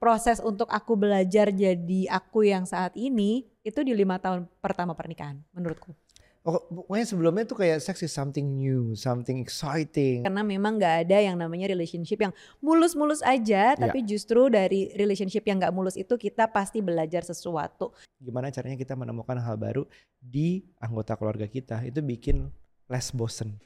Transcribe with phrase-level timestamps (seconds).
[0.00, 5.36] proses untuk aku belajar jadi aku yang saat ini itu di lima tahun pertama pernikahan
[5.52, 5.92] menurutku.
[6.40, 10.24] Oh, pokoknya sebelumnya tuh kayak sex is something new, something exciting.
[10.24, 12.32] Karena memang nggak ada yang namanya relationship yang
[12.64, 17.92] mulus-mulus aja, tapi justru dari relationship yang nggak mulus itu kita pasti belajar sesuatu.
[18.16, 19.84] Gimana caranya kita menemukan hal baru
[20.16, 22.48] di anggota keluarga kita itu bikin
[22.88, 23.60] less bosen.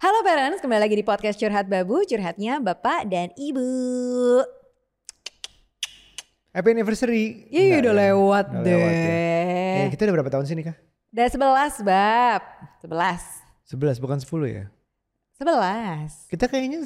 [0.00, 3.68] Halo parents, kembali lagi di podcast Curhat Babu, curhatnya Bapak dan Ibu.
[6.50, 7.46] Happy anniversary.
[7.52, 8.00] Nggak udah ya?
[8.08, 8.72] lewat Udah deh.
[8.74, 9.12] lewat ya.
[9.84, 10.76] Eh, kita udah berapa tahun sih nikah?
[11.12, 12.42] Udah 11, Bab.
[12.80, 13.22] 11.
[13.68, 14.64] 11 bukan 10 ya?
[15.36, 16.32] 11.
[16.32, 16.80] Kita kayaknya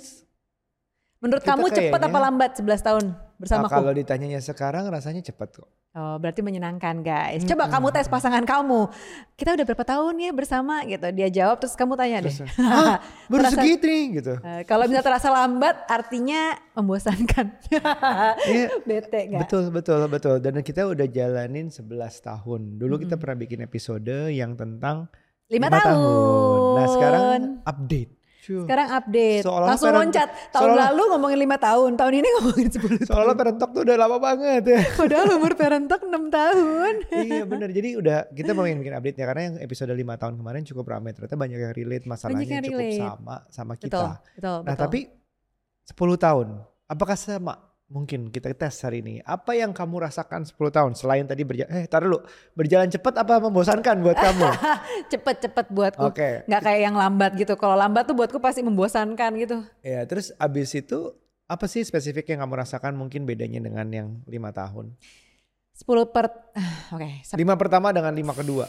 [1.23, 3.05] Menurut Kita kamu cepet kayaknya- apa lambat 11 tahun
[3.41, 3.73] bersamaku?
[3.73, 5.71] ah, kalau ditanyanya sekarang rasanya cepat kok.
[5.95, 7.47] Oh, berarti menyenangkan guys.
[7.47, 8.91] Coba kamu tes pasangan kamu.
[9.39, 11.07] Kita udah berapa tahun ya bersama gitu.
[11.15, 12.35] Dia jawab terus kamu tanya deh.
[12.59, 12.99] Hah,
[13.31, 14.35] baru Terasa- segitu nih gitu.
[14.43, 17.47] Eh, kalau bisa terasa lambat artinya membosankan.
[18.51, 19.47] Iya, Bete gak?
[19.47, 20.37] Betul, betul, betul.
[20.43, 21.87] Dan kita udah jalanin 11
[22.27, 22.61] tahun.
[22.75, 25.07] Dulu kita pernah bikin episode yang tentang
[25.47, 26.59] Lima lima tahun.
[26.75, 28.24] Nah sekarang update.
[28.45, 29.43] Sekarang update.
[29.43, 30.29] Langsung parent- loncat.
[30.51, 31.91] Tahun seolah- lalu ngomongin lima tahun.
[31.95, 33.09] Tahun ini ngomongin 10 tahun.
[33.09, 34.81] Soalnya parent talk tuh udah lama banget ya.
[35.01, 36.93] Padahal umur parent talk 6 tahun.
[37.19, 37.69] iya bener.
[37.71, 41.11] Jadi udah kita mau bikin update ya karena yang episode 5 tahun kemarin cukup ramai.
[41.11, 43.01] Ternyata banyak yang relate masalahnya yang cukup relate.
[43.01, 44.07] sama sama Betul, kita.
[44.35, 44.83] betul, Nah betul.
[44.85, 45.01] tapi
[45.85, 46.47] 10 tahun.
[46.85, 47.55] Apakah sama?
[47.85, 49.15] Mungkin kita tes hari ini.
[49.29, 52.25] Apa yang kamu rasakan 10 tahun selain tadi berjalan eh tar dulu.
[52.57, 54.49] Berjalan cepat apa membosankan buat kamu?
[55.13, 56.01] cepet-cepet buatku.
[56.01, 56.49] Oke.
[56.49, 57.53] Nggak kayak yang lambat gitu.
[57.61, 59.61] Kalau lambat tuh buatku pasti membosankan gitu.
[59.85, 61.13] Ya, terus abis itu
[61.45, 64.97] apa sih spesifik yang kamu rasakan mungkin bedanya dengan yang lima tahun?
[65.77, 66.33] 10 per...
[66.97, 67.21] Oke.
[67.21, 68.65] sep- Lima pertama dengan lima kedua.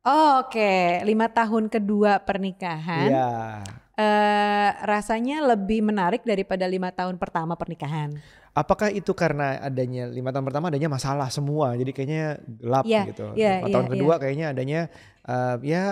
[0.00, 3.08] Oh, Oke, lima tahun kedua pernikahan.
[3.10, 3.30] Iya.
[4.00, 8.16] Eh, rasanya lebih menarik daripada lima tahun pertama pernikahan.
[8.50, 13.26] Apakah itu karena adanya lima tahun pertama adanya masalah semua, jadi kayaknya gelap Iya, gitu.
[13.38, 13.92] iya, lima iya, tahun iya.
[13.94, 14.80] kedua kayaknya adanya
[15.28, 15.84] eh, ya,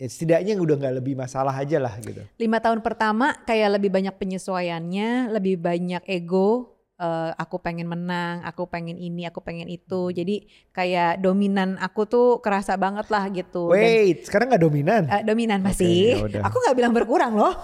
[0.00, 2.22] ya setidaknya udah nggak lebih masalah aja lah gitu.
[2.40, 6.73] Lima tahun pertama kayak lebih banyak penyesuaiannya, lebih banyak ego.
[6.94, 10.10] Eh, aku pengen menang, aku pengen ini, aku pengen itu.
[10.10, 13.70] Jadi kayak dominan aku tuh kerasa banget lah gitu.
[13.70, 15.02] Dan- Wait, sekarang nggak dominan?
[15.08, 16.18] Eh, dominan masih.
[16.18, 16.42] ya udah.
[16.46, 17.54] aku nggak bilang berkurang loh.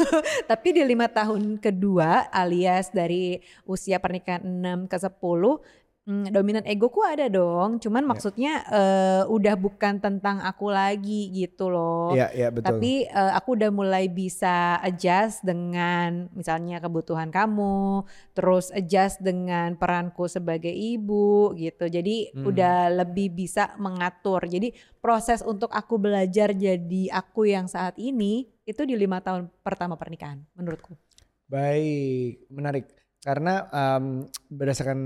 [0.50, 5.79] Tapi di lima tahun kedua alias dari usia pernikahan 6 ke 10
[6.10, 7.78] mm, dominan egoku ada dong.
[7.78, 8.08] Cuman Ya.
[8.10, 12.10] maksudnya eh, udah bukan tentang aku lagi gitu loh.
[12.10, 12.66] Iya, iya betul.
[12.66, 18.02] Tapi eh, aku udah mulai bisa adjust dengan misalnya kebutuhan kamu,
[18.34, 21.86] terus adjust dengan peranku sebagai ibu gitu.
[21.86, 22.50] Jadi Hmm.
[22.50, 24.42] udah lebih bisa mengatur.
[24.50, 29.94] Jadi proses untuk aku belajar jadi aku yang saat ini itu di lima tahun pertama
[29.94, 30.98] pernikahan menurutku.
[31.46, 32.86] Baik, menarik.
[33.20, 34.98] Karena em, berdasarkan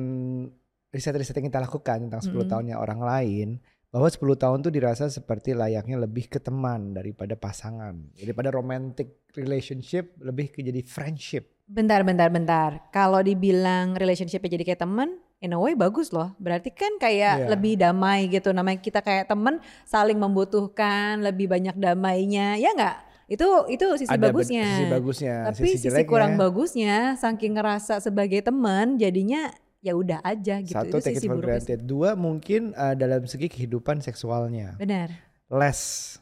[0.95, 2.47] riset-riset yang kita lakukan tentang 10 Mm-mm.
[2.47, 3.49] tahunnya orang lain,
[3.91, 8.15] bahwa 10 tahun tuh dirasa seperti layaknya lebih ke teman daripada pasangan.
[8.15, 11.51] Daripada romantic relationship, lebih ke jadi friendship.
[11.67, 12.71] Bentar, bentar, bentar.
[12.91, 16.35] Kalau dibilang relationshipnya jadi kayak temen, in a way bagus loh.
[16.37, 17.49] Berarti kan kayak Iya.
[17.55, 18.53] lebih damai gitu.
[18.53, 22.57] Namanya kita kayak temen, saling membutuhkan, lebih banyak damainya.
[22.61, 22.97] Ya nggak?
[23.25, 24.67] Itu itu sisi Ada bagusnya.
[24.69, 29.49] sisi bagusnya, Tapi sisi, jeleknya, kurang bagusnya, saking ngerasa sebagai temen, jadinya
[29.85, 30.73] ya udah aja gitu.
[30.73, 31.61] Satu, itu take it sisi for buruknya.
[31.61, 31.85] granted.
[31.85, 34.81] Dua, mungkin eh, dalam segi kehidupan seksualnya.
[34.81, 35.13] Benar.
[35.53, 36.17] Less.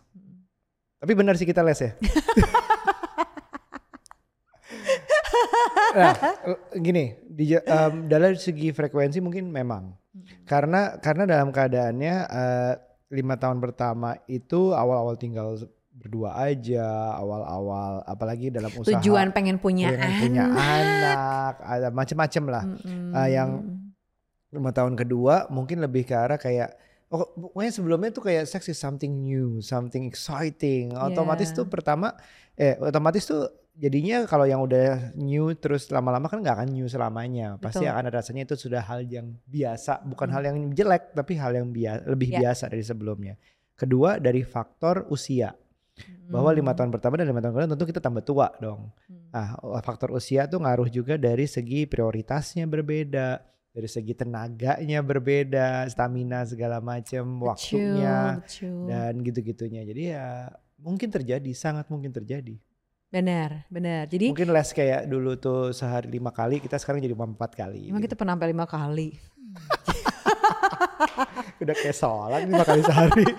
[0.98, 1.94] Tapi benar sih kita less ya.
[5.94, 6.14] nah,
[6.74, 9.94] gini, di, em, dalam segi frekuensi mungkin memang.
[10.42, 12.74] Karena karena dalam keadaannya eh,
[13.14, 15.54] lima tahun pertama itu awal-awal tinggal
[16.02, 16.82] berdua aja,
[17.14, 20.18] awal-awal apalagi dalam usaha Tujuan pengen punya pengen anak.
[20.18, 22.64] punya anak, ada macem-macem lah.
[22.66, 23.14] Mm-mm.
[23.14, 23.50] Eh, yang
[24.50, 26.74] lima tahun kedua mungkin lebih ke arah kayak
[27.08, 30.90] oh pokoknya sebelumnya tuh kayak sex is something new, something exciting.
[30.92, 31.58] Otomatis Yeah.
[31.62, 32.18] tuh pertama
[32.52, 37.56] eh otomatis tuh jadinya kalau yang udah new terus lama-lama kan nggak akan new selamanya.
[37.56, 37.94] Pasti Betul.
[37.94, 40.34] akan ada rasanya itu sudah hal yang biasa, bukan Hmm.
[40.34, 42.38] hal yang jelek tapi hal yang bia- lebih Ya.
[42.42, 43.38] biasa dari sebelumnya.
[43.72, 45.54] Kedua dari faktor usia.
[46.26, 46.78] Bahwa lima Hmm.
[46.80, 48.88] tahun pertama dan lima tahun kedua tentu kita tambah tua dong.
[49.04, 49.20] Hmm.
[49.32, 49.46] Nah,
[49.80, 56.80] faktor usia tuh ngaruh juga dari segi prioritasnya berbeda, dari segi tenaganya berbeda, stamina segala
[56.80, 58.86] macam, waktunya Betul, betul.
[58.88, 59.80] dan gitu-gitunya.
[59.84, 62.56] Jadi ya mungkin terjadi, sangat mungkin terjadi.
[63.12, 64.08] Benar, benar.
[64.08, 67.92] Jadi Mungkin les kayak dulu tuh sehari lima kali, kita sekarang jadi empat kali.
[67.92, 68.08] emang gitu.
[68.08, 69.08] kita pernah sampai lima kali.
[71.62, 73.24] Udah kayak sholat lima kali sehari.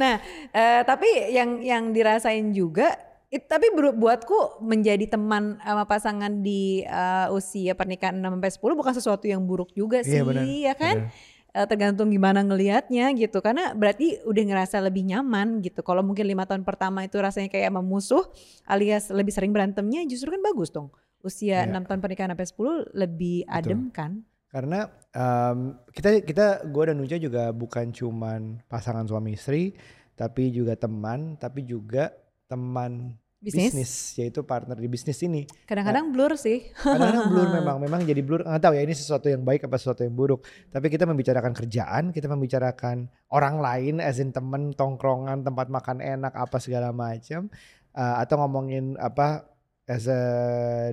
[0.00, 0.22] nah,
[0.54, 2.94] uh, tapi yang yang dirasain juga
[3.34, 8.94] It, tapi buatku menjadi teman sama pasangan di uh, usia pernikahan 6 sampai 10 bukan
[8.94, 10.96] sesuatu yang buruk juga iya, sih, iya, bener, ya kan?
[11.02, 11.32] Bener.
[11.50, 13.42] Uh, tergantung gimana ngelihatnya gitu.
[13.42, 15.82] Karena berarti udah ngerasa lebih nyaman gitu.
[15.82, 18.22] Kalau mungkin lima tahun pertama itu rasanya kayak memusuh
[18.70, 20.94] alias lebih sering berantemnya justru kan bagus dong.
[21.26, 21.74] Usia iya.
[21.74, 23.58] 6 tahun pernikahan sampai 10 lebih Betul.
[23.58, 24.12] adem kan?
[24.46, 29.74] Karena um, kita kita gue dan Nuja juga bukan cuman pasangan suami istri,
[30.14, 32.14] tapi juga teman, tapi juga
[32.46, 35.44] teman bisnis, bisnis yaitu partner di bisnis ini.
[35.68, 36.72] Kadang-kadang nah, blur sih.
[36.72, 38.40] Kadang-kadang blur memang, memang jadi blur.
[38.48, 40.48] Nggak tahu ya ini sesuatu yang baik apa sesuatu yang buruk.
[40.72, 46.32] Tapi kita membicarakan kerjaan, kita membicarakan orang lain, as in temen, tongkrongan, tempat makan enak,
[46.32, 47.52] apa segala macam,
[47.92, 49.44] uh, atau ngomongin apa
[49.84, 50.22] as a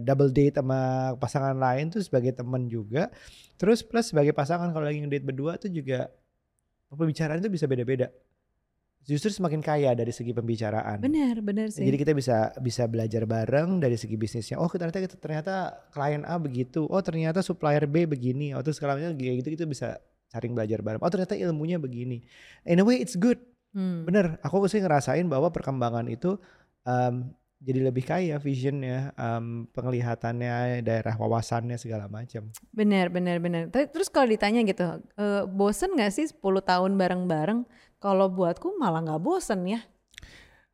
[0.03, 3.07] double date sama pasangan lain tuh sebagai temen juga.
[3.55, 6.11] Terus plus sebagai pasangan kalau lagi ngedate berdua tuh juga
[6.91, 8.11] pembicaraan itu bisa beda-beda
[9.05, 11.01] justru semakin kaya dari segi pembicaraan.
[11.01, 11.85] Benar, benar sih.
[11.85, 14.61] Jadi kita bisa bisa belajar bareng dari segi bisnisnya.
[14.61, 15.53] Oh ternyata ternyata
[15.89, 16.85] klien A begitu.
[16.85, 18.53] Oh ternyata supplier B begini.
[18.53, 19.97] Oh terus sekarang kayak gitu kita bisa
[20.29, 21.01] saling belajar bareng.
[21.01, 22.21] Oh ternyata ilmunya begini.
[22.69, 23.41] In a way it's good.
[23.73, 24.05] Hmm.
[24.05, 24.37] Bener.
[24.45, 26.37] Aku sih ngerasain bahwa perkembangan itu
[26.85, 32.49] um, jadi lebih kaya visionnya, um, penglihatannya, daerah wawasannya segala macam.
[32.73, 33.69] Bener, bener, bener.
[33.69, 37.69] Terus kalau ditanya gitu, uh, bosen gak sih 10 tahun bareng-bareng?
[38.01, 39.79] Kalau buatku malah nggak bosen ya.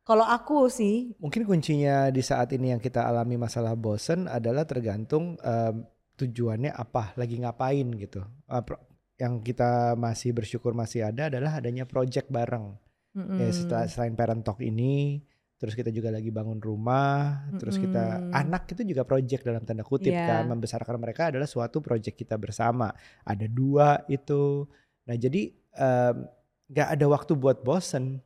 [0.00, 1.12] Kalau aku sih.
[1.20, 5.84] Mungkin kuncinya di saat ini yang kita alami masalah bosen adalah tergantung um,
[6.16, 8.24] tujuannya apa, lagi ngapain gitu.
[8.48, 8.64] Uh,
[9.20, 12.80] yang kita masih bersyukur masih ada adalah adanya project bareng.
[13.12, 13.36] Mm -hmm.
[13.36, 15.20] Ya setelah, selain parent talk ini,
[15.58, 17.58] terus kita juga lagi bangun rumah, mm-hmm.
[17.58, 20.40] terus kita anak itu juga project dalam tanda kutip yeah.
[20.40, 22.94] kan membesarkan mereka adalah suatu project kita bersama.
[23.26, 24.70] Ada dua itu.
[25.10, 26.16] Nah jadi um,
[26.68, 28.20] gak ada waktu buat bosen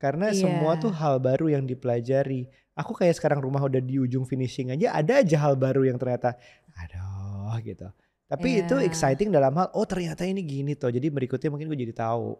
[0.00, 0.40] karena yeah.
[0.40, 2.48] semua tuh hal baru yang dipelajari.
[2.72, 6.40] Aku kayak sekarang rumah udah di ujung finishing aja ada aja hal baru yang ternyata
[6.72, 7.86] aduh gitu.
[8.24, 8.62] Tapi yeah.
[8.64, 10.88] itu exciting dalam hal oh ternyata ini gini tuh.
[10.88, 12.34] Jadi berikutnya mungkin gue jadi tahu.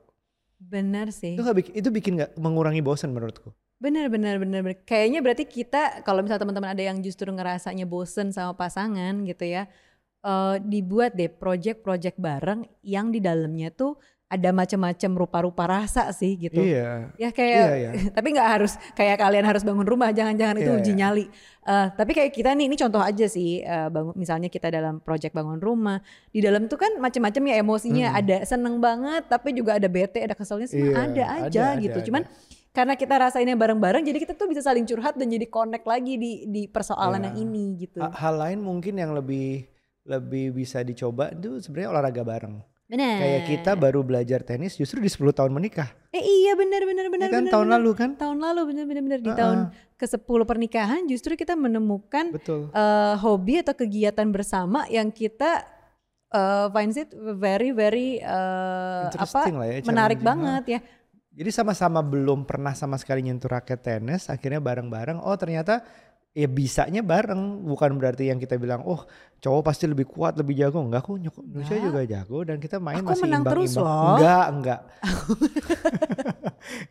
[0.57, 1.37] Benar sih.
[1.37, 3.53] Itu gak bikin itu bikin gak mengurangi bosan menurutku.
[3.77, 4.65] Benar benar benar.
[4.89, 9.69] Kayaknya berarti kita kalau misalnya teman-teman ada yang justru ngerasanya bosen sama pasangan gitu ya.
[10.21, 13.97] Uh, dibuat deh project-project bareng yang di dalamnya tuh
[14.31, 16.63] ada macam-macam rupa-rupa rasa sih gitu.
[16.63, 17.11] Iya.
[17.19, 17.91] Ya kayak iya, iya.
[18.17, 21.01] tapi nggak harus kayak kalian harus bangun rumah, jangan-jangan itu iya, uji iya.
[21.03, 21.27] nyali.
[21.67, 25.35] Uh, tapi kayak kita nih ini contoh aja sih uh, bangun misalnya kita dalam project
[25.35, 25.99] bangun rumah,
[26.31, 28.21] di dalam tuh kan macam-macam ya emosinya, hmm.
[28.23, 31.99] ada seneng banget tapi juga ada bete, ada keselnya semua iya, ada aja ada, gitu.
[31.99, 32.33] Ada, Cuman ada.
[32.71, 36.47] karena kita rasainnya bareng-bareng jadi kita tuh bisa saling curhat dan jadi connect lagi di
[36.47, 37.27] di persoalan iya.
[37.35, 37.99] yang ini gitu.
[37.99, 39.67] Hal lain mungkin yang lebih
[40.07, 42.70] lebih bisa dicoba itu sebenarnya olahraga bareng.
[42.91, 43.23] Benar.
[43.23, 45.95] Kayak kita baru belajar tenis justru di 10 tahun menikah.
[46.11, 47.53] Eh iya benar benar benar ya kan benar.
[47.55, 47.77] tahun benar.
[47.79, 48.11] lalu kan?
[48.19, 49.39] Tahun lalu benar benar benar di uh -uh.
[49.39, 49.59] tahun
[49.95, 52.67] ke-10 pernikahan justru kita menemukan Betul.
[52.75, 55.63] Uh, hobi atau kegiatan bersama yang kita
[56.35, 60.81] uh, finds it very very uh, apa ya, menarik banget ya.
[61.31, 65.87] Jadi sama-sama belum pernah sama sekali nyentuh raket tenis, akhirnya bareng-bareng oh ternyata
[66.31, 67.67] ya bisanya bareng.
[67.67, 69.03] Bukan berarti yang kita bilang oh
[69.41, 70.81] cowok pasti lebih kuat lebih jago.
[70.83, 74.15] Enggak kok Indonesia juga jago dan kita main Aku masih menang imbang terus imbang loh.
[74.17, 74.81] enggak enggak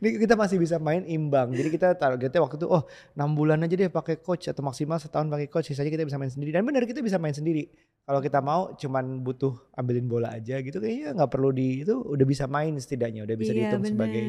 [0.01, 1.53] ini kita masih bisa main imbang.
[1.53, 2.83] Jadi kita targetnya waktu itu oh
[3.15, 6.31] enam bulan aja deh pakai coach atau maksimal setahun pakai coach sisanya kita bisa main
[6.31, 6.51] sendiri.
[6.53, 7.69] Dan benar kita bisa main sendiri.
[8.09, 12.25] Kalau kita mau cuman butuh ambilin bola aja gitu kayaknya nggak perlu di itu udah
[12.25, 13.93] bisa main setidaknya udah bisa iya, dihitung bener.
[13.93, 14.23] sebagai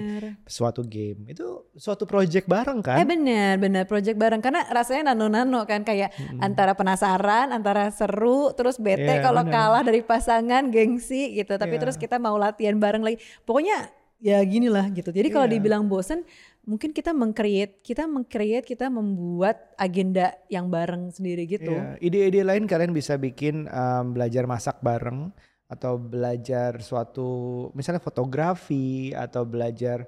[0.45, 1.33] suatu game.
[1.33, 3.00] Itu suatu project bareng kan?
[3.00, 4.45] Eh benar benar project bareng.
[4.45, 6.45] Karena rasanya nano-nano kan kayak hmm.
[6.45, 11.57] antara penasaran antara seru terus bete yeah, kalau kalah dari pasangan gengsi gitu.
[11.57, 11.81] Tapi yeah.
[11.81, 13.17] terus kita mau latihan bareng lagi.
[13.49, 13.88] Pokoknya
[14.21, 15.55] ya gini lah gitu jadi kalau yeah.
[15.57, 16.23] dibilang bosen
[16.69, 21.73] mungkin kita mengcreate kita mengcreate kita membuat agenda yang bareng sendiri gitu.
[21.73, 21.97] Iya.
[21.99, 25.33] Ide-ide lain kalian bisa bikin um, belajar masak bareng
[25.71, 30.05] atau belajar suatu misalnya fotografi atau belajar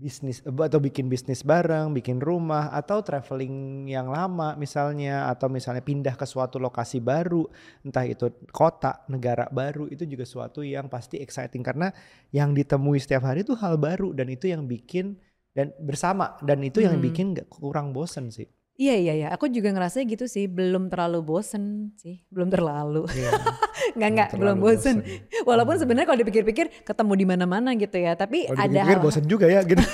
[0.00, 6.18] bisnis atau bikin bisnis bareng, bikin rumah atau traveling yang lama misalnya atau misalnya pindah
[6.18, 7.46] ke suatu lokasi baru,
[7.86, 11.92] entah itu kota, negara baru itu juga suatu yang pasti exciting karena
[12.34, 15.16] yang ditemui setiap hari itu hal baru dan itu yang bikin
[15.52, 16.86] dan bersama dan itu hmm.
[16.88, 18.48] yang bikin gak kurang bosen sih.
[18.72, 23.04] Iya iya iya, aku juga ngerasa gitu sih, belum terlalu bosen sih, belum terlalu.
[23.12, 23.30] Iya.
[23.94, 25.04] nggak nggak, belum bosen.
[25.04, 25.44] bosen.
[25.44, 25.82] Walaupun hmm.
[25.84, 28.98] sebenarnya kalau dipikir-pikir ketemu di mana-mana gitu ya, tapi kalo ada hal.
[28.98, 29.84] bosen juga ya gitu.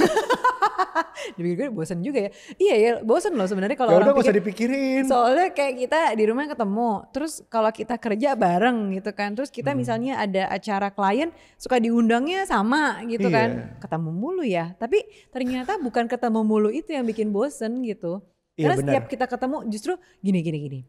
[1.29, 2.31] Dipikir gue bosen juga ya.
[2.57, 4.41] Iya ya, bosen loh sebenarnya kalau Ya orang usah pikir.
[4.41, 5.03] dipikirin.
[5.07, 9.75] Soalnya kayak kita di rumah ketemu, terus kalau kita kerja bareng gitu kan, terus kita
[9.75, 9.79] Hmm.
[9.79, 13.35] misalnya ada acara klien suka diundangnya sama gitu Iya.
[13.37, 14.73] kan, ketemu mulu ya.
[14.79, 18.23] Tapi ternyata bukan ketemu mulu itu yang bikin bosen gitu.
[18.59, 18.91] Iya Karena benar.
[18.91, 20.81] setiap kita ketemu justru gini gini gini.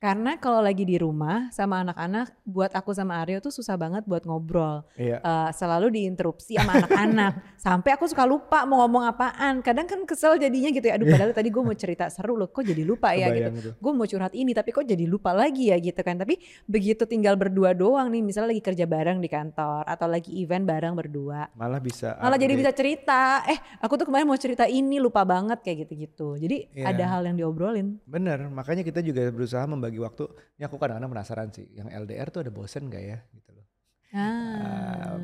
[0.00, 4.24] Karena kalau lagi di rumah sama anak-anak, buat aku sama Aryo tuh susah banget buat
[4.24, 4.80] ngobrol.
[4.96, 5.20] Iya.
[5.20, 7.32] Eh, selalu diinterupsi sama anak-anak.
[7.60, 9.60] Sampai aku suka lupa mau ngomong apaan.
[9.60, 10.96] Kadang kan kesel jadinya gitu ya.
[10.96, 12.48] Aduh padahal tadi gue mau cerita seru loh.
[12.48, 13.52] Kok jadi lupa ya gitu.
[13.52, 13.76] Kebayang.
[13.76, 16.16] Gue mau curhat ini tapi kok jadi lupa lagi ya gitu kan.
[16.16, 18.24] Tapi begitu tinggal berdua doang nih.
[18.24, 19.84] Misalnya lagi kerja bareng di kantor.
[19.84, 21.52] Atau lagi event bareng berdua.
[21.52, 22.16] Malah bisa.
[22.16, 23.44] Malah jadi bisa cerita.
[23.44, 26.40] Eh aku tuh kemarin mau cerita ini lupa banget kayak gitu-gitu.
[26.40, 26.88] Jadi Iya.
[26.88, 28.00] ada hal yang diobrolin.
[28.08, 30.30] Bener, makanya kita juga berusaha membagi waktu.
[30.60, 33.18] Ini aku kadang-kadang penasaran sih, yang LDR tuh ada bosen gak ya?
[33.34, 33.66] Gitu loh.
[34.10, 35.14] Ah.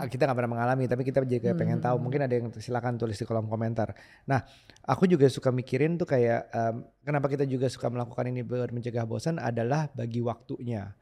[0.00, 1.96] Uh, kita nggak pernah mengalami, tapi kita juga pengen tahu.
[2.00, 2.04] Hmm.
[2.08, 3.92] Mungkin ada yang silakan tulis di kolom komentar.
[4.24, 4.40] Nah,
[4.84, 9.04] aku juga suka mikirin tuh kayak um, kenapa kita juga suka melakukan ini buat mencegah
[9.04, 10.92] bosan adalah bagi waktunya.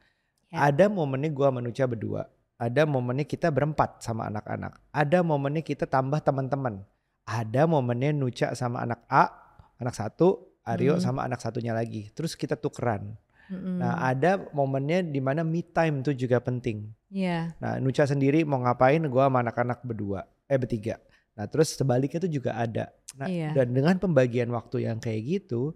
[0.51, 0.67] Ya.
[0.67, 2.27] Ada momennya gua manusia berdua,
[2.59, 6.81] ada momennya kita berempat sama anak-anak, ada momennya kita tambah teman-teman,
[7.23, 9.29] ada momennya Nuca sama anak A,
[9.77, 11.03] anak satu, Aryo Hmm.
[11.03, 12.11] sama anak satunya lagi.
[12.11, 13.15] Terus kita tukeran.
[13.49, 13.81] Mm-mm.
[13.81, 16.85] Nah, ada momennya di mana me time tuh juga penting.
[17.09, 17.57] Iya.
[17.57, 21.01] Nah, Nuca sendiri mau ngapain gua sama anak-anak berdua, eh bertiga.
[21.33, 22.93] Nah, terus sebaliknya tuh juga ada.
[23.17, 23.57] Nah, Iya.
[23.57, 25.73] dan dengan pembagian waktu yang kayak gitu,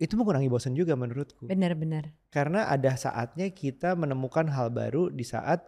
[0.00, 1.46] itu mengurangi bosan juga menurutku.
[1.46, 2.10] Benar-benar.
[2.34, 5.62] Karena ada saatnya kita menemukan hal baru di saat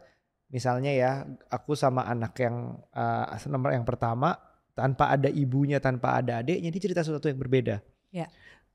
[0.50, 1.12] misalnya ya,
[1.46, 4.34] aku sama anak yang uh, nomor yang pertama
[4.72, 7.80] tanpa ada ibunya, tanpa ada adiknya, dia cerita sesuatu yang berbeda.
[8.12, 8.28] Ya.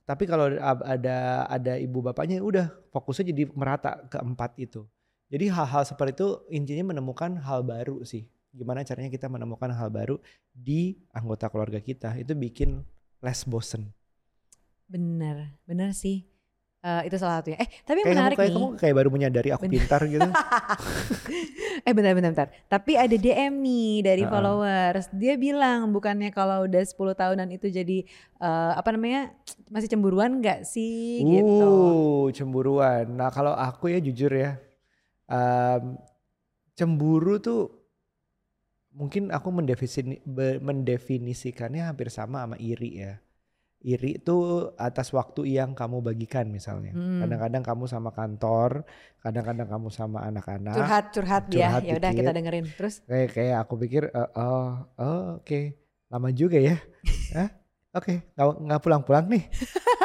[0.07, 0.47] Tapi kalau
[0.87, 4.87] ada ada ibu bapaknya udah fokusnya jadi merata keempat itu.
[5.27, 8.23] Jadi hal-hal seperti itu intinya menemukan hal baru sih.
[8.55, 10.15] Gimana caranya kita menemukan hal baru
[10.55, 12.15] di anggota keluarga kita.
[12.15, 12.87] Itu bikin
[13.19, 13.91] less bosen.
[14.87, 16.23] Bener, bener sih.
[16.87, 17.59] Eh, itu salah satunya.
[17.59, 18.55] Eh, tapi yang Kayak kamu, menarik kayak nih.
[18.55, 19.73] kamu kayak baru menyadari aku Bener.
[19.75, 20.23] pintar gitu.
[21.87, 22.47] eh bentar, bentar, bentar.
[22.71, 24.31] Tapi ada DM nih dari Heeh.
[24.31, 25.11] followers.
[25.11, 28.07] Dia bilang bukannya kalau udah 10 tahunan itu jadi
[28.39, 29.35] eh, apa namanya
[29.67, 31.67] masih cemburuan nggak sih gitu.
[31.67, 33.03] Uh, cemburuan.
[33.11, 34.55] Nah kalau aku ya jujur ya,
[35.27, 35.99] em,
[36.71, 37.67] cemburu tuh
[38.95, 39.51] mungkin aku
[40.63, 43.19] mendefinisikannya hampir sama sama iri ya.
[43.77, 44.37] Iri itu
[44.73, 46.97] atas waktu yang kamu bagikan misalnya.
[46.97, 47.21] Hmm.
[47.21, 48.83] Kadang-kadang kamu sama kantor,
[49.21, 50.73] kadang-kadang kamu sama anak-anak.
[50.73, 52.25] Curhat, curhat curhat Ya udah dikit.
[52.25, 52.65] kita dengerin.
[52.73, 55.59] Terus Kayak kayak aku pikir, eh, oh, oh oke,
[56.09, 56.81] lama juga ya.
[57.37, 57.49] Hah?
[57.95, 59.43] Oke, nggak nggak pulang-pulang nih.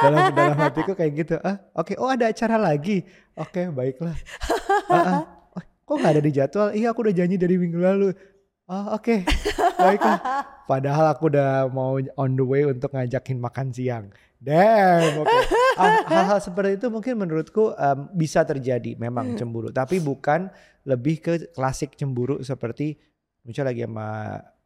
[0.00, 1.34] dalam dalam hatiku kayak gitu.
[1.40, 1.92] Ah, oke.
[2.00, 3.04] Oh ada acara lagi.
[3.36, 4.16] Oke, baiklah.
[4.88, 5.22] Ah, ah.
[5.52, 6.68] Oh, kok nggak ada di jadwal?
[6.72, 8.12] Iya, aku udah janji dari minggu lalu.
[8.70, 9.26] Oh, oke.
[9.76, 10.18] Baiklah.
[10.64, 14.06] Padahal aku udah mau on the way untuk ngajakin makan siang.
[14.38, 15.38] Damn, oke.
[15.76, 20.50] Ah, Hal-hal seperti itu mungkin menurutku em, bisa terjadi memang cemburu, tapi bukan
[20.82, 22.98] lebih ke klasik cemburu seperti
[23.42, 24.08] misalnya lagi sama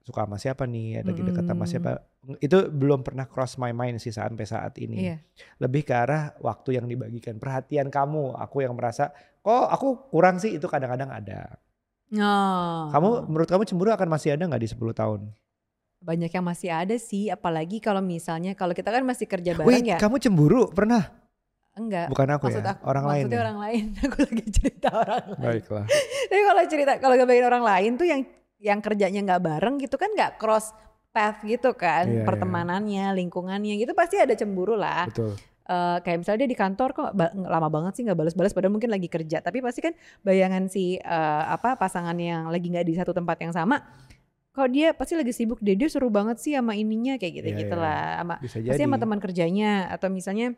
[0.01, 1.69] suka sama siapa nih, ada lagi dekat sama Mm-mm.
[1.69, 1.91] siapa.
[2.39, 5.13] Itu belum pernah cross my mind sih sampai saat ini.
[5.13, 5.17] iya.
[5.59, 9.11] Lebih ke arah waktu yang dibagikan, perhatian kamu, aku yang merasa
[9.41, 11.59] kok aku kurang sih itu kadang-kadang ada.
[12.15, 12.87] Oh.
[12.95, 15.21] Kamu menurut kamu cemburu akan masih ada nggak di 10 tahun?
[15.97, 19.83] banyak yang masih ada sih apalagi kalau misalnya kalau kita kan masih kerja bareng Wait,
[19.83, 19.99] ya.
[19.99, 21.03] kamu cemburu pernah?
[21.75, 22.09] Enggak.
[22.09, 23.23] Bukan aku Maksud ya, aku, orang lain.
[23.27, 23.45] maksudnya ya?
[23.45, 23.85] orang lain.
[24.07, 25.43] Aku lagi cerita orang lain.
[25.45, 25.85] Baiklah.
[26.31, 28.21] Tapi kalau cerita kalau ngebayangin orang lain tuh yang
[28.57, 30.73] yang kerjanya nggak bareng gitu kan nggak cross
[31.13, 32.25] path gitu kan Iya, iya.
[32.25, 35.05] pertemanannya, lingkungannya gitu pasti ada cemburu lah.
[35.11, 35.37] Betul.
[35.67, 38.87] Eh, kayak misalnya dia di kantor kok ba- lama banget sih nggak balas-balas padahal mungkin
[38.87, 39.41] lagi kerja.
[39.41, 39.93] Tapi pasti kan
[40.23, 41.03] bayangan si eh,
[41.45, 43.83] apa pasangan yang lagi nggak di satu tempat yang sama
[44.51, 47.59] kok dia pasti lagi sibuk deh dia seru banget sih sama ininya kayak gitu Iya,
[47.61, 47.93] gitulah.
[47.93, 48.17] iya.
[48.17, 50.57] sama Bisa pasti sama teman kerjanya atau misalnya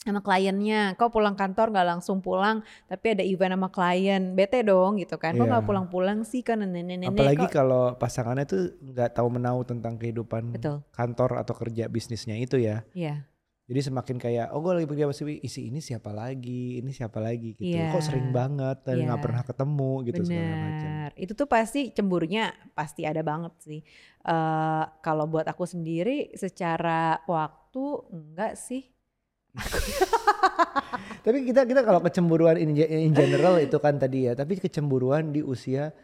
[0.00, 4.96] sama kliennya kok pulang kantor nggak langsung pulang tapi ada event sama klien bete dong
[4.96, 5.30] gitu kan.
[5.32, 5.68] Kok nggak Iya.
[5.68, 10.82] pulang-pulang sih kan nenek-nenek Apalagi kok kalau pasangannya tuh nggak tahu menau tentang kehidupan betul.
[10.90, 12.82] kantor atau kerja bisnisnya itu ya.
[12.90, 13.29] iya
[13.70, 17.22] Jadi semakin kayak, oh gue lagi pergi sama si isi ini siapa lagi, ini siapa
[17.22, 17.70] lagi gitu.
[17.70, 17.94] Iya.
[17.94, 19.22] Kok sering banget dan nggak Iya.
[19.22, 20.88] pernah ketemu gitu segala macam.
[20.90, 23.78] Bener, itu tuh pasti cemburunya pasti ada banget sih.
[24.26, 28.90] Eh kalau buat aku sendiri secara waktu enggak sih.
[31.24, 35.46] Tapi kita kita kalau kecemburuan in, in general itu kan tadi ya, tapi kecemburuan di
[35.46, 35.94] usia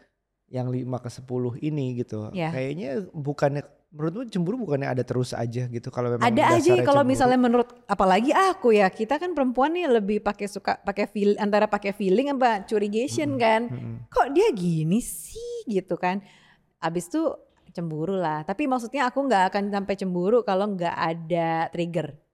[0.47, 2.31] yang 5 ke 10 ini gitu.
[2.31, 2.55] Iya.
[2.55, 7.39] Kayaknya bukannya menurutmu cemburu bukannya ada terus aja gitu kalau memang ada aja kalau misalnya
[7.39, 11.95] menurut apalagi aku ya kita kan perempuan nih lebih pakai suka pakai feel antara pakai
[11.95, 13.71] feeling apa curigation kan.
[13.71, 14.11] Mm-mm.
[14.11, 16.19] Kok dia gini sih gitu kan.
[16.83, 17.39] Abis tuh
[17.71, 18.43] cemburu lah.
[18.43, 22.26] Tapi maksudnya aku nggak akan sampai cemburu kalau nggak ada trigger.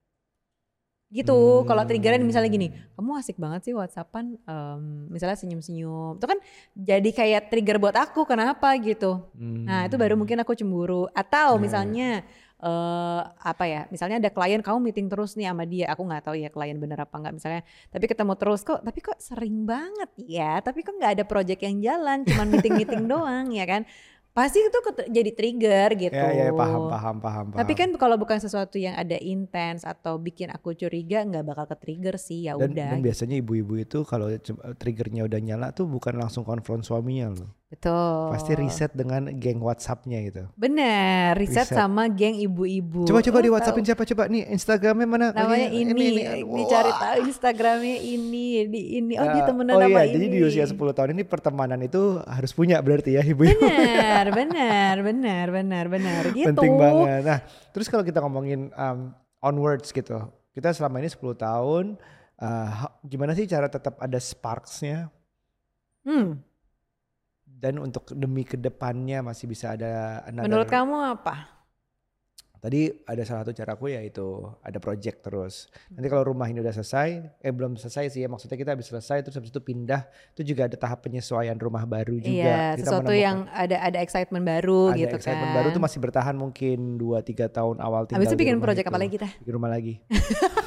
[1.14, 1.30] Gitu.
[1.30, 1.66] Hmm.
[1.70, 6.18] Kalau triggernya misalnya gini, kamu asik banget sih WhatsAppan, em, misalnya senyum-senyum.
[6.18, 6.38] Itu kan
[6.74, 8.26] jadi kayak trigger buat aku.
[8.26, 9.22] Kenapa gitu?
[9.38, 10.26] Nah itu baru Hmm.
[10.26, 11.06] mungkin aku cemburu.
[11.14, 11.62] Atau Ya, ya.
[11.62, 12.08] misalnya
[12.58, 13.84] eh apa ya?
[13.92, 15.86] Misalnya ada klien kamu meeting terus nih sama dia.
[15.92, 17.34] Aku nggak tahu ya klien bener apa nggak.
[17.36, 18.80] Misalnya, tapi ketemu terus kok.
[18.80, 20.58] Tapi kok sering banget ya.
[20.58, 22.24] Tapi kok nggak ada project yang jalan.
[22.24, 23.86] Cuman meeting-meeting doang ya kan?
[24.34, 24.78] Pasti itu
[25.14, 26.18] jadi trigger gitu.
[26.18, 27.60] Ya, ya, paham, paham, paham, paham.
[27.62, 31.76] Tapi kan kalau bukan sesuatu yang ada intens atau bikin aku curiga nggak bakal ke
[31.78, 32.98] trigger sih ya dan, udah.
[32.98, 34.26] dan biasanya ibu-ibu itu kalau
[34.74, 37.46] triggernya udah nyala tuh bukan langsung konfront suaminya loh.
[37.74, 38.30] Betul.
[38.30, 40.46] Pasti riset dengan geng WhatsApp-nya gitu.
[40.54, 41.74] Bener, riset, Riset.
[41.74, 43.02] sama geng ibu-ibu.
[43.02, 43.50] Coba-coba Oh, di.
[43.50, 45.26] WhatsAppin siapa coba nih Instagramnya mana?
[45.34, 45.90] namanya ini,
[46.46, 46.98] dicari Wah.
[47.02, 50.38] tahu Instagramnya ini di ini oh dia Ya, temenan oh sama iya, ini jadi di
[50.46, 53.58] usia 10 tahun ini pertemanan itu harus punya berarti ya ibu-ibu.
[53.66, 57.20] benar benar benar benar benar gitu Penting banget.
[57.26, 57.38] Nah,
[57.74, 60.22] terus kalau kita ngomongin um, onwards gitu.
[60.54, 61.84] Kita selama ini 10 tahun
[62.38, 62.70] uh,
[63.02, 65.10] gimana sih cara tetap ada sparks-nya
[66.02, 66.38] hmm,
[67.64, 71.56] dan untuk demi ke depannya masih bisa ada another- menurut kamu apa
[72.56, 74.24] Tadi ada salah satu caraku yaitu
[74.62, 75.68] ada project terus.
[75.90, 79.20] Nanti kalau rumah ini udah selesai, eh belum selesai sih ya maksudnya kita habis selesai
[79.20, 80.00] terus habis itu pindah,
[80.32, 82.24] itu juga ada tahap penyesuaian rumah baru juga.
[82.24, 85.82] iya Kita sesuatu menemukan- yang ada ada excitement baru ada gitu excitement kan baru tuh
[85.84, 88.88] masih bertahan mungkin 2-3 tahun awal tinggal habis itu bikin project itu.
[88.88, 89.94] apa lagi kita Bikin rumah lagi.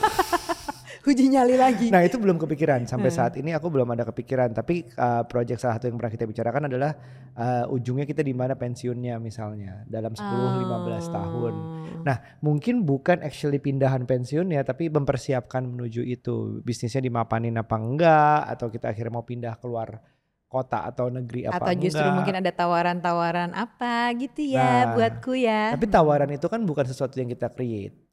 [1.08, 3.18] uji nyali lagi Nah itu belum kepikiran sampai Hmm.
[3.18, 4.52] saat ini aku belum ada kepikiran.
[4.52, 6.92] Tapi uh, project salah satu yang pernah kita bicarakan adalah
[7.34, 11.54] uh, ujungnya kita di mana pensiunnya misalnya dalam 10-15 tahun.
[11.56, 12.04] Oh.
[12.04, 18.40] Nah mungkin bukan actually pindahan pensiun ya, tapi mempersiapkan menuju itu bisnisnya dimapanin apa enggak,
[18.52, 20.04] atau kita akhirnya mau pindah keluar
[20.48, 22.16] kota atau negeri apa atau justru enggak.
[22.16, 27.20] mungkin ada tawaran-tawaran apa gitu ya Nah, buatku ya Tapi tawaran itu kan bukan sesuatu
[27.20, 28.07] yang kita create.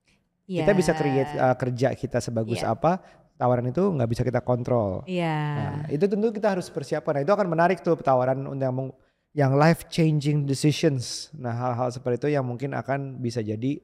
[0.44, 0.76] Kita Ya.
[0.76, 2.72] bisa create uh, kerja kita sebagus Iya.
[2.72, 3.00] apa,
[3.34, 5.00] tawaran itu nggak bisa kita kontrol.
[5.04, 5.36] Iya.
[5.56, 7.16] Nah, itu tentu kita harus persiapkan.
[7.16, 8.76] Nah, itu akan menarik tuh tawaran untuk yang
[9.34, 11.32] yang life changing decisions.
[11.34, 13.82] Nah, hal-hal seperti itu yang mungkin akan bisa jadi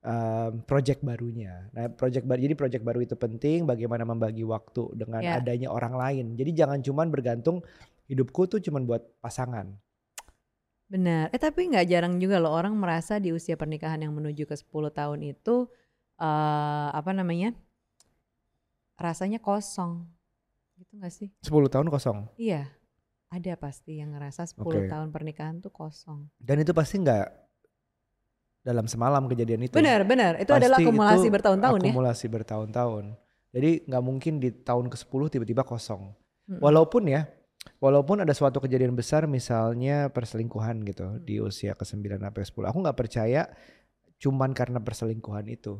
[0.00, 1.66] um, project barunya.
[1.72, 5.40] Nah, project baru jadi project baru itu penting bagaimana membagi waktu dengan Ya.
[5.40, 6.26] adanya orang lain.
[6.36, 7.64] Jadi jangan cuman bergantung
[8.06, 9.72] hidupku tuh cuman buat pasangan.
[10.84, 11.32] Benar.
[11.32, 14.68] Eh tapi nggak jarang juga loh orang merasa di usia pernikahan yang menuju ke 10
[14.92, 15.66] tahun itu
[16.18, 17.52] eh apa namanya?
[18.94, 20.06] rasanya kosong.
[20.78, 21.28] Gitu nggak sih?
[21.42, 22.30] 10 tahun kosong.
[22.38, 22.70] Iya.
[23.30, 24.86] Ada pasti yang ngerasa 10 Oke.
[24.86, 26.30] tahun pernikahan tuh kosong.
[26.38, 27.26] Dan itu pasti nggak
[28.62, 29.74] dalam semalam kejadian itu.
[29.74, 30.38] Benar, benar.
[30.38, 31.90] Itu adalah Pasti akumulasi itu bertahun-tahun ya.
[31.90, 33.04] Akumulasi bertahun-tahun.
[33.54, 36.14] Jadi nggak mungkin di tahun ke-10 tiba-tiba kosong.
[36.46, 36.62] Mm-mm.
[36.62, 37.26] Walaupun ya,
[37.82, 41.22] walaupun ada suatu kejadian besar misalnya perselingkuhan gitu Hmm.
[41.22, 42.66] di usia ke-9 sampai 10.
[42.70, 43.50] Aku nggak percaya
[44.22, 45.76] cuman karena perselingkuhan itu.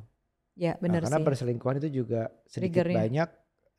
[0.54, 1.26] Ya, Nah, benar karena sih.
[1.26, 2.98] perselingkuhan itu juga sedikit Triggernya.
[3.02, 3.28] banyak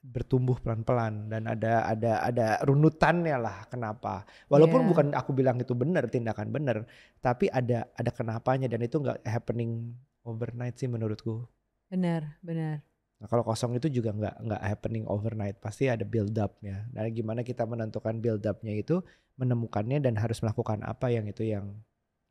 [0.05, 4.21] bertumbuh pelan-pelan dan ada ada ada runutannya lah kenapa.
[4.45, 4.89] Walaupun Iya.
[4.91, 6.85] bukan aku bilang itu benar, tindakan benar,
[7.19, 11.47] tapi ada ada kenapanya dan itu nggak happening overnight sih menurutku.
[11.89, 12.85] Benar, benar.
[13.17, 16.85] Nah, kalau kosong itu juga nggak nggak happening overnight, pasti ada build up-nya.
[16.91, 19.01] Nah, gimana kita menentukan build up-nya itu,
[19.39, 21.79] menemukannya dan harus melakukan apa yang itu yang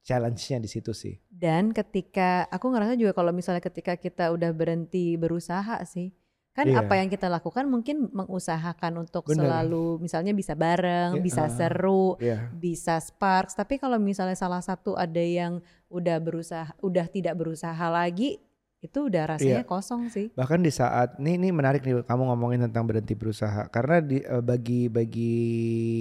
[0.05, 1.17] challenge-nya di situ sih.
[1.33, 6.13] Dan ketika aku ngerasa juga kalau misalnya ketika kita udah berhenti berusaha sih,
[6.55, 6.87] kan Iya.
[6.87, 9.43] apa yang kita lakukan mungkin mengusahakan untuk Bener.
[9.43, 11.51] selalu misalnya bisa bareng, Iya, bisa ah.
[11.51, 12.53] seru, Iya.
[12.55, 13.59] bisa sparks.
[13.59, 15.59] Tapi kalau misalnya salah satu ada yang
[15.91, 18.39] udah berusaha, udah tidak berusaha lagi,
[18.85, 19.67] itu udah rasanya Iya.
[19.67, 20.29] kosong sih.
[20.37, 24.45] Bahkan di saat ini ini menarik nih kamu ngomongin tentang berhenti berusaha karena di eh,
[24.45, 25.35] bagi bagi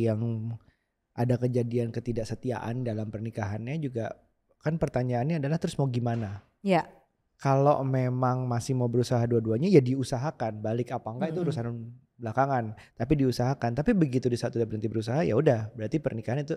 [0.06, 0.20] yang
[1.14, 4.14] ada kejadian ketidaksetiaan dalam pernikahannya juga
[4.64, 6.42] kan pertanyaannya adalah terus mau gimana?
[6.64, 6.88] Ya,
[7.38, 11.48] Kalau memang masih mau berusaha dua-duanya ya diusahakan, balik apa enggak itu Mm-mm.
[11.52, 11.66] urusan
[12.16, 12.64] belakangan,
[12.96, 13.76] tapi diusahakan.
[13.76, 16.56] Tapi begitu di saat udah berhenti berusaha ya udah, berarti pernikahan itu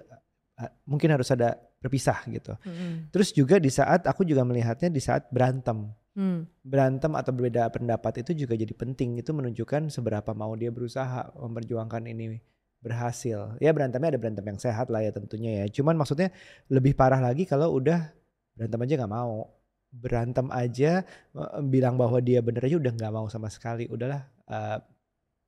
[0.62, 2.54] eh, mungkin harus ada berpisah gitu.
[2.62, 3.10] mm-mm.
[3.10, 8.24] Terus juga di saat aku juga melihatnya di saat berantem Hmm, berantem atau berbeda pendapat
[8.24, 12.40] itu juga jadi penting itu menunjukkan seberapa mau dia berusaha memperjuangkan ini
[12.80, 13.56] berhasil.
[13.62, 15.66] Ya berantemnya ada berantem yang sehat lah ya tentunya ya.
[15.72, 16.30] Cuman maksudnya
[16.70, 18.12] lebih parah lagi kalau udah
[18.56, 19.50] berantem aja nggak mau.
[19.90, 20.90] Berantem aja
[21.34, 23.88] eh, bilang bahwa dia bener aja udah nggak mau sama sekali.
[23.90, 24.78] Udahlah eh,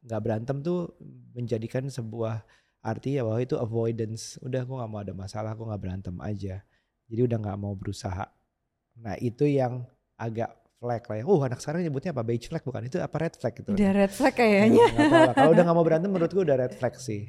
[0.07, 0.95] nggak berantem tuh
[1.35, 2.43] menjadikan sebuah
[2.83, 4.41] arti ya bahwa itu avoidance.
[4.43, 6.63] Udah aku nggak mau ada masalah aku nggak berantem aja.
[7.09, 8.27] Jadi udah nggak mau berusaha.
[8.99, 9.87] Nah itu yang
[10.19, 11.25] agak flag lah ya.
[11.27, 12.23] Oh anak sekarang nyebutnya apa?
[12.23, 12.87] Beige flag bukan?
[12.87, 13.71] Itu apa red flag gitu?
[13.75, 14.87] udah red flag Ya, kayaknya.
[15.05, 15.35] lah.
[15.35, 17.29] Kalau udah nggak mau berantem menurutku udah red flag sih.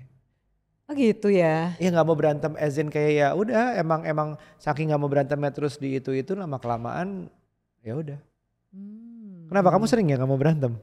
[0.86, 1.74] Oh gitu ya.
[1.78, 5.52] Iya nggak mau berantem as in kayak ya udah emang emang saking nggak mau berantemnya
[5.54, 7.30] terus di itu itu lama kelamaan
[7.82, 8.18] ya udah.
[8.70, 9.46] Hmm.
[9.50, 10.74] Kenapa kamu sering ya nggak mau berantem?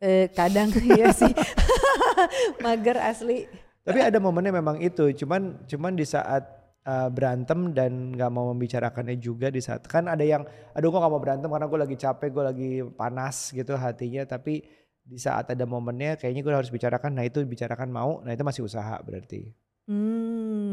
[0.00, 1.32] Eh, kadang iya sih.
[2.64, 3.48] Mager asli.
[3.84, 6.40] Tapi ada momennya memang itu, cuman cuman di saat
[6.84, 10.44] uh, berantem dan nggak mau membicarakannya juga di saat kan ada yang
[10.76, 14.22] aduh gue gak mau berantem karena gue lagi capek gue lagi panas gitu hatinya.
[14.24, 14.64] Tapi
[15.04, 17.12] di saat ada momennya kayaknya gue harus bicarakan.
[17.16, 19.52] Nah itu bicarakan mau nah itu masih usaha berarti.
[19.84, 20.63] Hmm,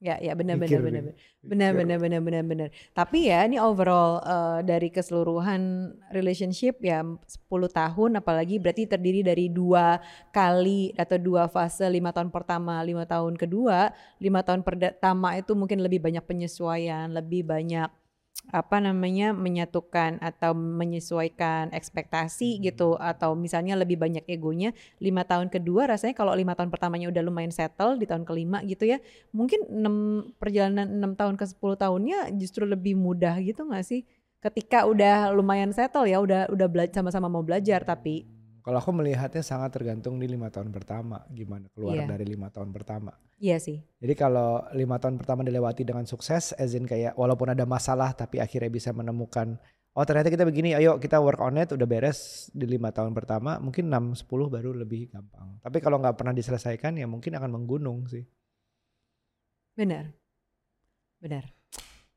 [0.00, 1.02] ya ya benar benar benar
[1.44, 2.68] benar benar benar benar benar.
[2.96, 7.28] Tapi ya ini overall eh, dari keseluruhan relationship ya 10
[7.68, 10.00] tahun apalagi berarti terdiri dari dua
[10.32, 15.84] kali atau dua fase lima tahun pertama lima tahun kedua lima tahun pertama itu mungkin
[15.84, 17.99] lebih banyak penyesuaian lebih banyak
[18.50, 25.86] apa namanya menyatukan atau menyesuaikan ekspektasi gitu atau misalnya lebih banyak egonya lima tahun kedua
[25.86, 28.98] rasanya kalau lima tahun pertamanya udah lumayan settle di tahun kelima gitu ya
[29.30, 29.96] mungkin enam
[30.40, 34.02] perjalanan enam tahun ke 10 tahunnya justru lebih mudah gitu nggak sih?
[34.40, 38.24] Ketika udah lumayan settle ya udah udah sama-sama mau belajar tapi
[38.60, 42.06] kalau aku melihatnya sangat tergantung di lima tahun pertama gimana keluar Iya.
[42.08, 43.12] dari lima tahun pertama.
[43.40, 43.80] Iya sih.
[44.00, 48.36] Jadi kalau lima tahun pertama dilewati dengan sukses as in kayak walaupun ada masalah tapi
[48.38, 49.56] akhirnya bisa menemukan
[49.96, 53.58] oh ternyata kita begini ayo kita work on it udah beres di lima tahun pertama
[53.58, 55.58] mungkin 6 10 baru lebih gampang.
[55.60, 58.22] Tapi kalau nggak pernah diselesaikan ya mungkin akan menggunung sih.
[59.76, 60.12] Benar.
[61.20, 61.59] Benar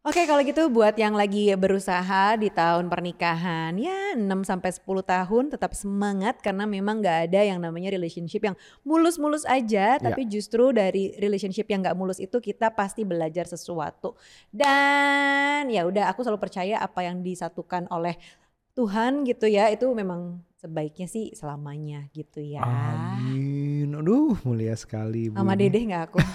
[0.03, 5.43] Oke kalau gitu buat yang lagi berusaha di tahun pernikahan ya 6 sampai 10 tahun
[5.47, 8.51] tetap semangat karena memang nggak ada yang namanya relationship yang
[8.83, 9.95] mulus-mulus aja.
[10.03, 14.19] Tapi justru dari relationship yang nggak mulus itu kita pasti belajar sesuatu.
[14.51, 18.19] Dan ya udah aku selalu percaya apa yang disatukan oleh
[18.75, 22.59] Tuhan gitu ya itu memang sebaiknya sih selamanya gitu ya.
[22.59, 25.67] amin aduh mulia sekali Bu Sama ini.
[25.67, 26.23] Dedeh nggak aku?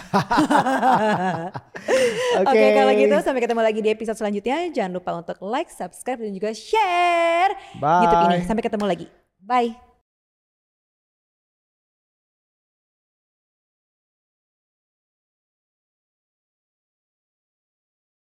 [2.45, 4.69] oke Oke kalau gitu sampai ketemu lagi di episode selanjutnya.
[4.75, 8.45] Jangan lupa untuk like, subscribe dan juga share bye YouTube ini.
[8.45, 9.09] Sampai ketemu lagi.
[9.41, 9.88] Bye.